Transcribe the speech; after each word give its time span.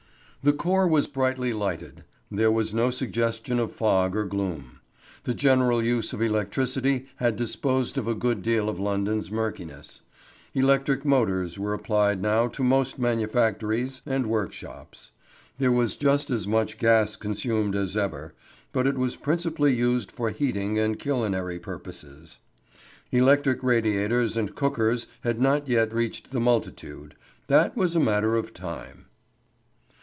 The 0.43 0.53
core 0.53 0.87
was 0.87 1.05
brilliantly 1.05 1.53
lighted; 1.53 2.03
there 2.31 2.51
was 2.51 2.73
no 2.73 2.89
suggestion 2.89 3.59
of 3.59 3.71
fog 3.71 4.15
or 4.15 4.25
gloom. 4.25 4.79
The 5.23 5.35
general 5.35 5.83
use 5.83 6.13
of 6.13 6.21
electricity 6.23 7.05
had 7.17 7.35
disposed 7.35 7.95
of 7.95 8.07
a 8.07 8.15
good 8.15 8.41
deal 8.41 8.67
of 8.67 8.79
London's 8.79 9.31
murkiness; 9.31 10.01
electric 10.55 11.05
motors 11.05 11.59
were 11.59 11.75
applied 11.75 12.23
now 12.23 12.47
to 12.47 12.63
most 12.63 12.97
manufactories 12.97 14.01
and 14.03 14.25
work 14.25 14.51
shops. 14.51 15.11
There 15.59 15.71
was 15.71 15.95
just 15.95 16.31
as 16.31 16.47
much 16.47 16.79
gas 16.79 17.15
consumed 17.15 17.75
as 17.75 17.95
ever, 17.95 18.33
but 18.73 18.87
it 18.87 18.97
was 18.97 19.15
principally 19.15 19.75
used 19.75 20.11
for 20.11 20.31
heating 20.31 20.79
and 20.79 20.97
culinary 20.97 21.59
purposes. 21.59 22.39
Electric 23.11 23.61
radiators 23.61 24.35
and 24.35 24.55
cookers 24.55 25.05
had 25.19 25.39
not 25.39 25.67
yet 25.67 25.93
reached 25.93 26.31
the 26.31 26.39
multitude; 26.39 27.13
that 27.45 27.77
was 27.77 27.95
a 27.95 27.99
matter 27.99 28.35
of 28.35 28.55
time. 28.55 29.05